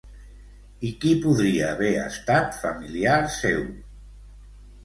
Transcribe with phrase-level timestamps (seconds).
[0.89, 3.63] I qui podria haver estat familiar seu?